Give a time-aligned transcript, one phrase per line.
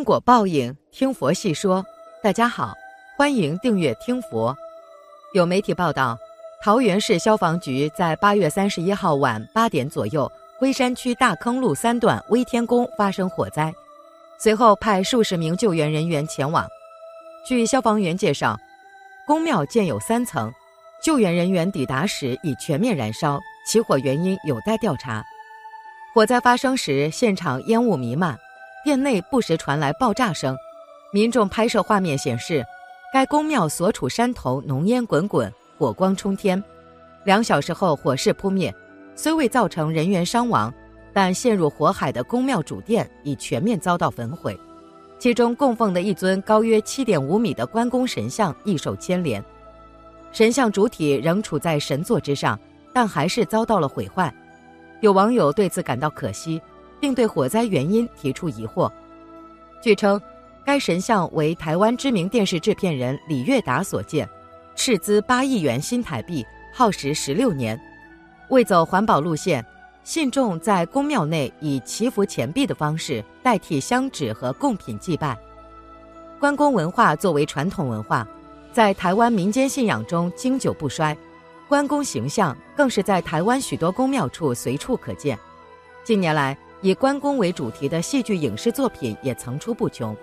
[0.00, 1.84] 因果报应，听佛细说。
[2.22, 2.72] 大家好，
[3.18, 4.56] 欢迎订阅听佛。
[5.34, 6.18] 有媒体报道，
[6.64, 13.70] 桃园市消防局在八月三十一号晚八点左右，龟山区大坑路三段威天宫发生火灾，
[14.38, 16.66] 随后派数十名救援人员前往。
[17.46, 18.58] 据消防员介绍，
[19.26, 20.50] 宫庙建有三层，
[21.04, 25.22] 救援人员抵达时已全面燃烧，起火原因有待调查。
[26.14, 28.38] 火灾发生时，现场烟雾弥漫。
[28.82, 30.56] 殿内不时传来爆炸声，
[31.12, 32.64] 民众拍摄画面显示，
[33.12, 36.62] 该宫庙所处山头浓烟滚滚，火光冲天。
[37.24, 38.74] 两小时后，火势扑灭，
[39.14, 40.72] 虽未造成人员伤亡，
[41.12, 44.58] 但陷入火海的宫庙主殿已全面遭到焚毁，
[45.18, 49.44] 其中供奉的一尊高约七点五米的关公神像亦受牵连。
[50.32, 52.58] 神像主体仍处在神座之上，
[52.94, 54.34] 但还是遭到了毁坏。
[55.00, 56.62] 有网友对此感到可惜。
[57.00, 58.90] 并对火灾原因提出疑惑。
[59.82, 60.20] 据称，
[60.64, 64.28] 该神像为台湾知名电视制片人李月达所建，
[64.76, 67.80] 斥资八亿元新台币，耗时十六年。
[68.50, 69.64] 为走环保路线，
[70.04, 75.38] 信众在宫庙内以祈福钱币的方式代替香纸和贡品祭拜。
[76.38, 78.26] 关公文化作为传统文化，
[78.72, 81.16] 在台湾民间信仰中经久不衰，
[81.68, 85.38] 关公形象更是在台湾许多宫庙处随处可见。
[86.02, 90.16] 近年来，以关公为主题的戏剧影视作品也层出不穷。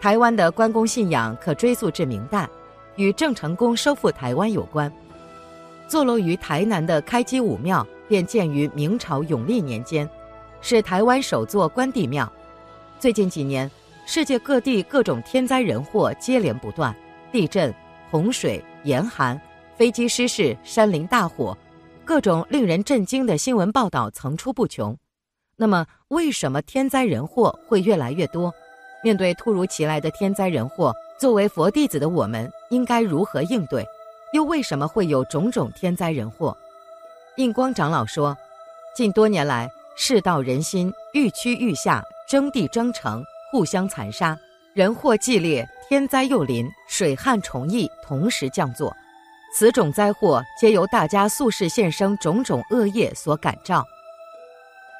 [0.00, 2.48] 台湾的关公信仰可追溯至明代，
[2.96, 4.90] 与郑成功收复台湾有关。
[5.88, 10.08] 坐落于台南的开基武庙便建于明朝永历年间，
[10.60, 12.30] 是台湾首座关帝庙。
[12.98, 13.70] 最近几年，
[14.04, 16.94] 世界各地各种天灾人祸接连不断，
[17.30, 17.72] 地震、
[18.10, 19.40] 洪水、严寒、
[19.76, 21.56] 飞机失事、山林大火，
[22.04, 24.96] 各种令人震惊的新闻报道层出不穷。
[25.58, 28.54] 那么，为什么天灾人祸会越来越多？
[29.02, 33.86] 面对突如其来的天灾人祸，作为佛弟子的我们应该如何应对？
[34.34, 36.54] 又为什么会有种种天灾人祸？
[37.36, 38.36] 印光长老说，
[38.94, 44.38] 近多年来，世道人心愈趋愈下，争地争城，互相残杀，
[44.74, 48.94] 人祸激烈，天灾又临，水旱虫疫同时降作，
[49.54, 53.82] 此种灾祸皆由大家宿世现生种种恶业所感召。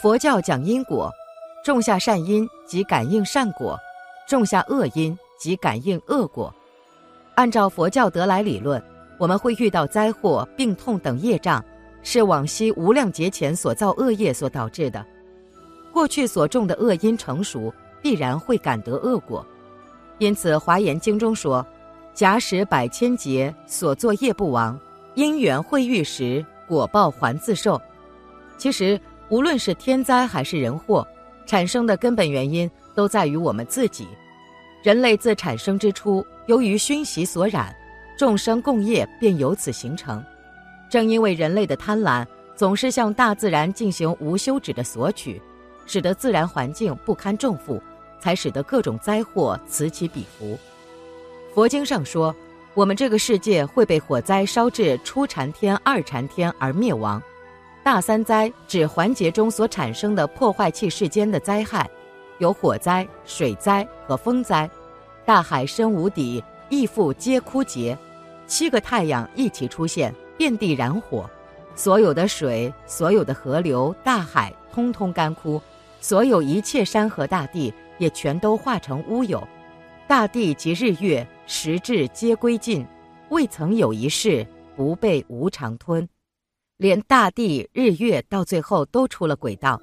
[0.00, 1.12] 佛教讲因果，
[1.62, 3.78] 种下善因即感应善果，
[4.26, 6.50] 种下恶因即感应恶果。
[7.34, 8.82] 按照佛教得来理论，
[9.18, 11.62] 我们会遇到灾祸、病痛等业障，
[12.02, 15.04] 是往昔无量劫前所造恶业所导致的。
[15.92, 19.46] 过去所种的恶因成熟，必然会感得恶果。
[20.16, 21.64] 因此，《华严经》中说
[22.14, 24.80] ：“假使百千劫所作业不亡，
[25.14, 27.78] 因缘会遇时，果报还自受。”
[28.56, 28.98] 其实。
[29.30, 31.06] 无论是天灾还是人祸，
[31.46, 34.08] 产生的根本原因都在于我们自己。
[34.82, 37.74] 人类自产生之初，由于熏习所染，
[38.18, 40.22] 众生共业便由此形成。
[40.88, 42.26] 正因为人类的贪婪，
[42.56, 45.40] 总是向大自然进行无休止的索取，
[45.86, 47.80] 使得自然环境不堪重负，
[48.18, 50.58] 才使得各种灾祸此起彼伏。
[51.54, 52.34] 佛经上说，
[52.74, 57.22] 我们这个世界会被火灾烧至初禅天、二禅天而灭亡。
[57.82, 61.88] 大三灾指环节中所产生的破坏器世间的灾害，
[62.38, 64.68] 有火灾、水灾和风灾。
[65.24, 67.96] 大海深无底，亦复皆枯竭。
[68.46, 71.28] 七个太阳一起出现，遍地燃火，
[71.74, 75.60] 所有的水、所有的河流、大海通通干枯，
[76.00, 79.42] 所有一切山河大地也全都化成乌有。
[80.06, 82.86] 大地及日月、时至皆归尽，
[83.30, 84.46] 未曾有一事
[84.76, 86.06] 不被无常吞。
[86.80, 89.78] 连大地、日月到最后都出了轨道。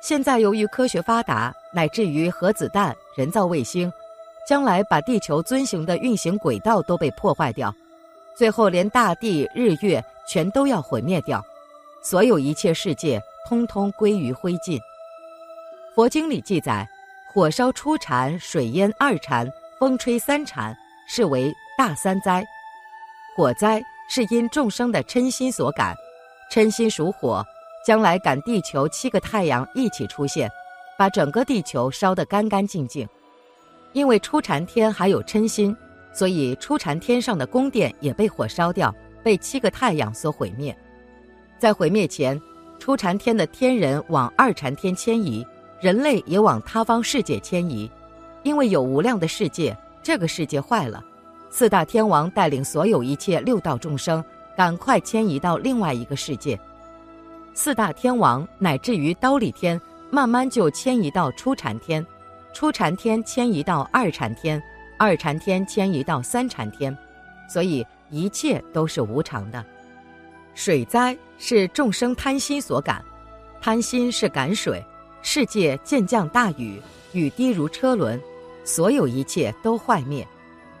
[0.00, 3.92] 现在由于科学发达，乃至于核子弹、人造卫星，
[4.48, 7.74] 将来把地球遵循的运行轨道都被破坏掉，
[8.36, 11.44] 最后连大地、日月全都要毁灭掉，
[12.00, 14.78] 所有一切世界通通归于灰烬。
[15.96, 16.88] 佛经里记载，
[17.32, 19.50] 火烧初禅，水淹二禅，
[19.80, 20.76] 风吹三禅，
[21.08, 22.46] 是为大三灾。
[23.36, 25.92] 火灾是因众生的嗔心所感。
[26.50, 27.44] 嗔心属火，
[27.84, 30.50] 将来赶地球七个太阳一起出现，
[30.96, 33.08] 把整个地球烧得干干净净。
[33.92, 35.76] 因为初禅天还有嗔心，
[36.12, 40.76] 所以初禅天上的宫殿也被火烧掉，被七个太阳所毁灭。
[41.58, 42.40] 在毁灭前，
[42.78, 45.46] 初禅天的天人往二禅天迁移，
[45.80, 47.90] 人类也往他方世界迁移。
[48.42, 51.02] 因为有无量的世界，这个世界坏了，
[51.50, 54.22] 四大天王带领所有一切六道众生。
[54.56, 56.58] 赶快迁移到另外一个世界，
[57.54, 59.80] 四大天王乃至于刀立天，
[60.10, 62.04] 慢慢就迁移到初禅天，
[62.52, 64.62] 初禅天迁移到二禅天，
[64.98, 66.96] 二禅天迁移到三禅天，
[67.48, 69.64] 所以一切都是无常的。
[70.54, 73.04] 水灾是众生贪心所感，
[73.60, 74.84] 贪心是感水，
[75.20, 76.80] 世界渐降大雨，
[77.12, 78.20] 雨滴如车轮，
[78.64, 80.24] 所有一切都坏灭。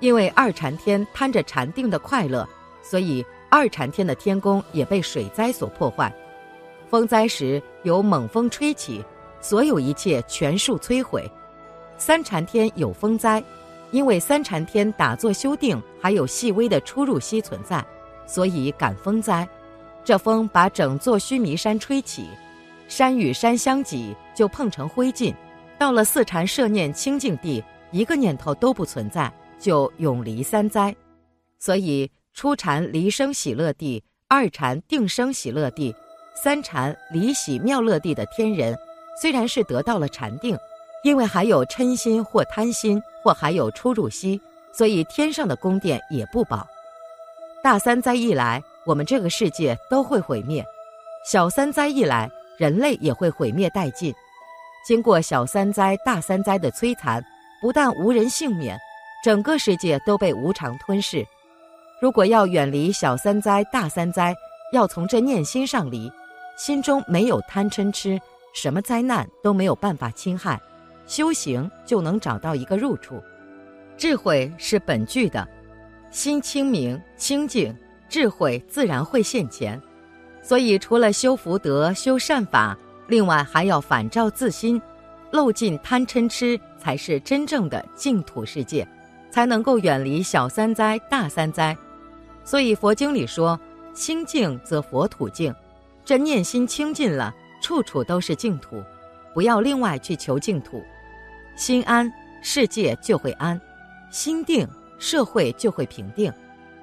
[0.00, 2.48] 因为二禅天贪着禅定的快乐，
[2.82, 6.10] 所以二禅天的天宫也被水灾所破坏。
[6.88, 9.04] 风灾时有猛风吹起，
[9.40, 11.30] 所有一切全数摧毁。
[11.98, 13.42] 三禅天有风灾，
[13.90, 17.84] 因为三禅天打坐修定，还有细微的出入息存在，
[18.26, 19.46] 所以感风灾。
[20.02, 22.28] 这风把整座须弥山吹起，
[22.88, 25.34] 山与山相挤，就碰成灰烬。
[25.78, 30.94] 到了四禅摄念清净地，一个念头都不存在，就永离三灾。
[31.58, 35.94] 所以初禅离生喜乐地，二禅定生喜乐地，
[36.34, 38.76] 三禅离喜妙乐地的天人，
[39.20, 40.56] 虽然是得到了禅定，
[41.04, 44.40] 因为还有嗔心或贪心，或还有出入息，
[44.72, 46.66] 所以天上的宫殿也不保。
[47.62, 48.62] 大三灾一来。
[48.86, 50.64] 我们这个世界都会毁灭，
[51.30, 54.12] 小三灾一来，人类也会毁灭殆尽。
[54.86, 57.22] 经过小三灾、大三灾的摧残，
[57.60, 58.76] 不但无人幸免，
[59.22, 61.24] 整个世界都被无常吞噬。
[62.00, 64.34] 如果要远离小三灾、大三灾，
[64.72, 66.10] 要从这念心上离，
[66.56, 68.18] 心中没有贪嗔痴，
[68.54, 70.58] 什么灾难都没有办法侵害，
[71.06, 73.22] 修行就能找到一个入处。
[73.98, 75.46] 智慧是本具的，
[76.10, 77.74] 心清明清净。
[78.08, 79.80] 智慧自然会现前，
[80.42, 82.76] 所以除了修福德、修善法，
[83.06, 84.82] 另外还要反照自心，
[85.30, 88.84] 漏尽贪嗔痴，才是真正的净土世界，
[89.30, 91.76] 才能够远离小三灾、大三灾。
[92.50, 93.56] 所以佛经里说
[93.94, 95.54] ：“清净则佛土净。”
[96.04, 97.32] 这念心清净了，
[97.62, 98.82] 处处都是净土，
[99.32, 100.82] 不要另外去求净土。
[101.54, 102.12] 心安，
[102.42, 103.56] 世界就会安；
[104.10, 104.66] 心定，
[104.98, 106.32] 社会就会平定。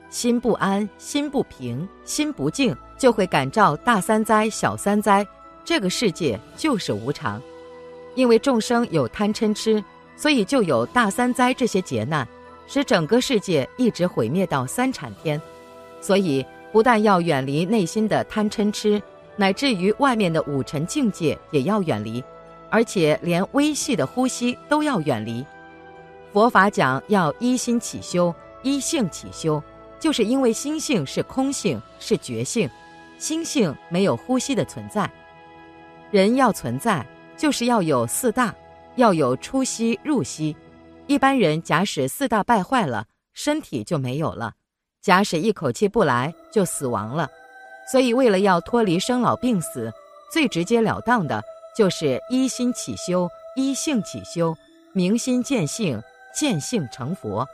[0.10, 5.28] 心不安，心不平，心不静，就会感召大三灾、小三灾。
[5.66, 7.42] 这个世界就是无常，
[8.16, 9.84] 因为众生有贪嗔痴，
[10.16, 12.26] 所以就有大三灾这些劫难，
[12.68, 15.42] 使整个世界一直毁灭到三产天。
[16.08, 19.02] 所以不但要远离内心的贪嗔痴，
[19.36, 22.24] 乃至于外面的五尘境界也要远离，
[22.70, 25.46] 而且连微细的呼吸都要远离。
[26.32, 28.34] 佛法讲要依心起修，
[28.64, 29.62] 依性起修。
[30.00, 32.70] 就是因为心性是空性，是觉性，
[33.18, 35.12] 心性没有呼吸的存在。
[36.10, 37.06] 人要存在，
[37.36, 38.56] 就是要有四大，
[38.96, 40.56] 要有出息入息。
[41.06, 44.52] 一般人假使四大败坏了，身体就没有了；
[45.02, 47.30] 假使一口气不来，就死亡了。
[47.92, 49.92] 所以，为了要脱离生老病死，
[50.32, 51.42] 最直截了当的
[51.76, 54.54] 就是依心起修，依性起修，
[54.94, 56.02] 明心见性，
[56.34, 57.48] 见性成佛。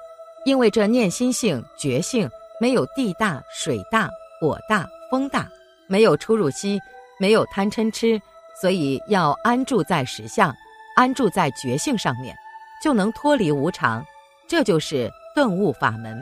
[0.45, 2.29] 因为这念心性、觉性
[2.59, 4.09] 没有地大、水大、
[4.41, 5.47] 火大、风大，
[5.87, 6.79] 没有出入息，
[7.19, 8.19] 没有贪嗔痴，
[8.59, 10.53] 所以要安住在实相，
[10.95, 12.35] 安住在觉性上面，
[12.83, 14.03] 就能脱离无常。
[14.47, 16.21] 这就是顿悟法门。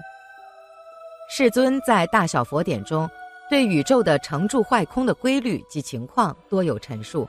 [1.34, 3.10] 世尊在大小佛典中，
[3.50, 7.26] 对宇宙的成住坏空的规律及情况多有陈述。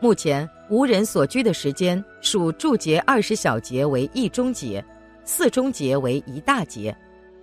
[0.00, 4.84] 目前无人所居的时间，属住劫二十小节为一中劫。
[5.24, 6.92] 四中节为一大节，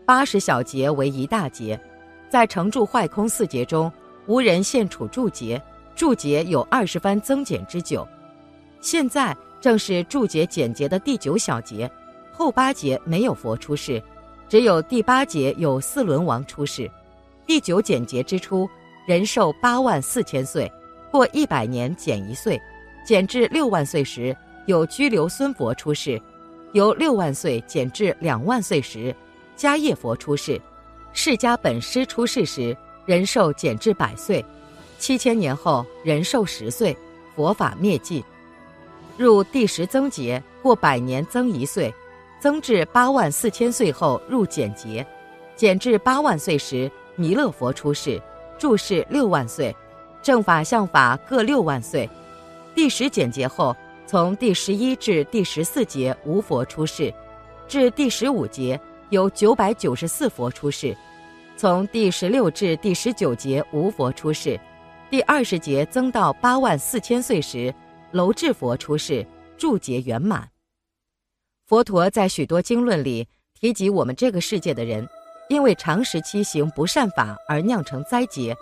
[0.05, 1.79] 八十小节为一大节，
[2.27, 3.89] 在成住坏空四节中，
[4.27, 5.62] 无人现处住节，
[5.96, 8.05] 住节有二十番增减之久。
[8.81, 11.89] 现在正是住节减节的第九小节，
[12.34, 14.03] 后八节没有佛出世，
[14.48, 16.90] 只有第八节有四轮王出世。
[17.48, 18.70] 第九简节之初，
[19.06, 20.72] 人寿八万四千岁，
[21.12, 22.60] 过一百年减一岁，
[23.06, 24.36] 减至六万岁时，
[24.66, 26.22] 有居留孙佛出世。
[26.74, 29.16] 由六万岁减至两万岁时，
[29.56, 30.60] 迦叶佛出世；
[31.14, 32.75] 释迦本师出世时，
[33.06, 34.44] 人寿减至百岁；
[35.00, 36.96] 七千年后，人寿十岁，
[37.36, 38.24] 佛法灭尽。
[39.18, 41.94] 入第十增劫，过百年增一岁，
[42.39, 45.06] 增至八万四千岁后入简劫，
[45.56, 48.22] 减至八万岁时，弥勒佛出世，
[48.58, 49.75] 住世六万岁，
[50.22, 52.10] 正法相法各六万岁。
[52.74, 53.75] 第十简劫后。
[54.08, 57.12] 从第十一至第十四节无佛出世，
[57.68, 60.96] 至第十五节有九百九十四佛出世；
[61.58, 64.60] 从第十六至第十九节无佛出世，
[65.10, 67.74] 第二十节增到八万四千岁时，
[68.12, 69.25] 楼智佛出世，
[69.58, 70.54] 注解圆满。
[71.67, 73.27] 佛陀在许多经论里
[73.60, 75.07] 提及，我们这个世界的人，
[75.50, 78.55] 因为长时期行不善法而酿成灾劫，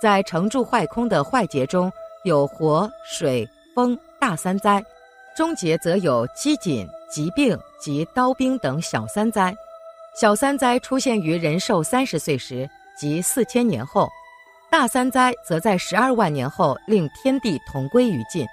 [0.00, 1.90] 在成住坏空的坏劫中
[2.24, 3.98] 有火、水、风。
[4.20, 4.84] 大三灾，
[5.36, 9.54] 终结则有饥馑、疾病及刀兵等小三灾。
[10.20, 12.68] 小三灾出现于人寿三十岁时，
[12.98, 14.08] 即四千年后；
[14.68, 18.44] 大三灾则在十二万年后，令天地同归于尽，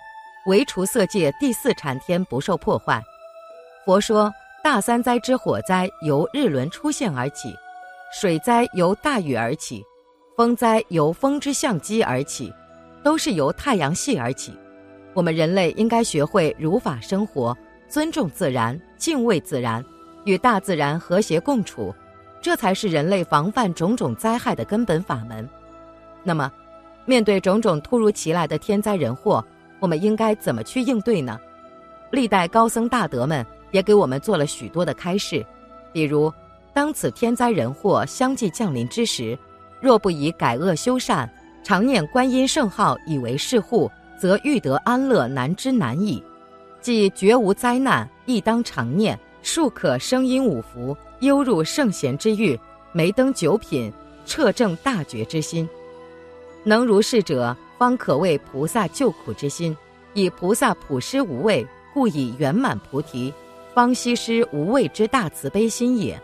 [0.46, 3.02] 唯除色界第四禅天不受破坏。
[3.86, 7.56] 佛说，大三灾之火灾由日轮出现而起，
[8.12, 9.86] 水灾由大雨而起，
[10.36, 12.52] 风灾由风之相机而起，
[13.04, 14.58] 都是由太阳系而起。
[15.14, 17.56] 我们人类应该学会如法生活，
[17.88, 19.86] 尊重自然，敬畏自然，
[20.24, 21.94] 与大自然和谐共处，
[22.42, 25.48] 这才是人类防范种种灾害的根本法门。
[26.24, 26.52] 那么，
[27.06, 29.46] 面对种种突如其来的天灾人祸，
[29.80, 31.40] 我们应该怎么去应对呢？
[32.12, 35.46] 历代高僧大德们也给我们做了许多的开示，
[35.92, 36.32] 比如，
[36.74, 39.38] 当此天灾人祸相继降临之时，
[39.82, 41.30] 若不以改恶修善，
[41.62, 43.92] 常念观音圣号以为是护。
[44.18, 46.24] 则欲得安乐难之难矣，
[46.80, 52.58] 即绝无灾难，亦当常念，庶可生因五福，悠入圣贤之域，
[52.94, 53.92] 梅登九品，
[54.26, 55.68] 彻正大觉之心。
[56.64, 59.76] 能如是者，方可谓菩萨救苦之心。
[60.14, 63.34] 以菩萨普施无畏，故以圆满菩提，
[63.76, 66.18] 方西施无畏之大慈悲心也。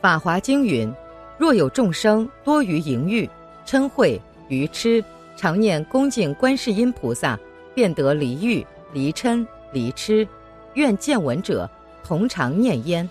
[0.00, 0.90] 法华经云：
[1.36, 3.28] 若有众生多于淫欲、
[3.66, 5.04] 嗔恚、愚痴。
[5.36, 7.38] 常念恭敬观世音菩萨，
[7.74, 10.26] 便得离欲、离嗔、离痴。
[10.74, 11.68] 愿见闻者
[12.02, 13.08] 同常念焉。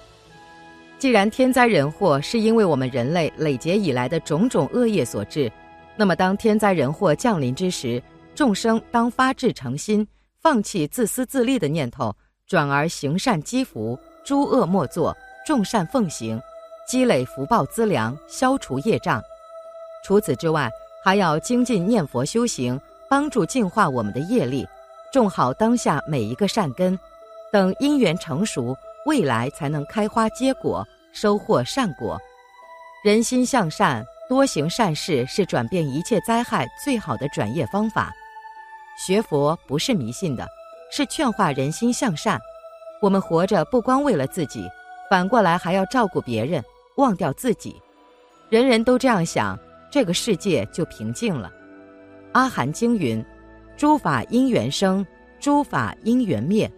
[0.98, 5.52] 既然天灾人祸是因为我们人类累劫以来的种种恶业所致，
[5.96, 8.02] 那么当天灾人祸降临之时，
[8.34, 10.08] 众生当发至诚心，
[10.40, 12.16] 放弃自私自利的念头，
[12.52, 15.16] 转而行善积福，诸恶莫作，
[15.48, 16.38] 众善奉行，
[16.86, 19.24] 积累福报资粮，消除业障。
[20.04, 20.70] 除此之外，
[21.02, 22.78] 还要精进念佛修行，
[23.10, 24.68] 帮助净化我们的业力，
[25.14, 27.00] 种好当下每一个善根，
[27.54, 32.20] 等因缘成熟，未来才能开花结果，收获善果。
[33.02, 38.12] 人心向善，多行善事，是转变一切灾害最好的转业方法。
[39.08, 40.46] 学佛不是迷信的，
[40.92, 42.40] 是劝化人心向善。
[43.02, 44.70] 我们活着不光为了自己，
[45.10, 46.64] 反过来还要照顾别人，
[46.98, 47.82] 忘掉自己。
[48.50, 49.58] 人人都这样想。
[49.90, 51.52] 这个世界就平静了。
[52.32, 53.22] 阿含经云
[53.76, 55.06] ：“诸法因缘生，
[55.38, 56.72] 诸法因缘灭。”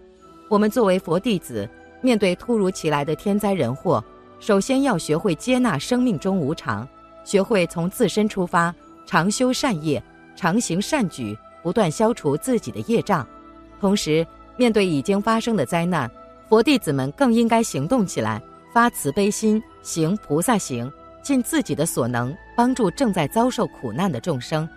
[0.49, 1.69] 我们作为佛弟子，
[2.01, 4.03] 面对突如其来的天灾人祸，
[4.39, 6.87] 首先要学会接纳生命中无常，
[7.23, 8.73] 学会从自身出发，
[9.05, 10.01] 常修善业，
[10.35, 13.27] 常行善举，不断消除自己的业障。
[13.83, 14.25] 同时，
[14.55, 16.09] 面对已经发生的灾难，
[16.47, 18.41] 佛弟子们更应该行动起来，
[18.73, 20.89] 发慈悲心，行菩萨行。
[21.21, 24.67] 尽自己的所能，帮助正在遭受苦难的众生。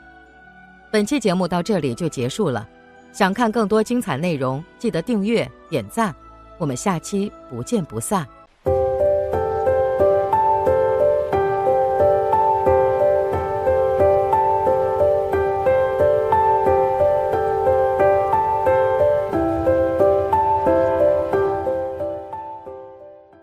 [0.91, 2.69] 本期节目到这里就结束了。
[3.13, 6.13] 想看更多精彩内容，记得订阅、点赞。
[6.59, 8.27] 我们下期不见不散。